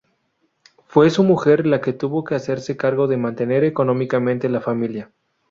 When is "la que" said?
1.67-1.93